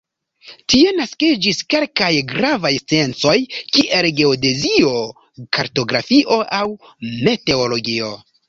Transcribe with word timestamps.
Tie 0.73 0.93
naskiĝis 0.99 1.59
kelkaj 1.73 2.07
gravaj 2.31 2.71
sciencoj 2.85 3.35
kiel 3.77 4.09
geodezio, 4.23 4.97
kartografio 5.59 6.43
aŭ 6.63 6.67
meteologio. 7.29 8.15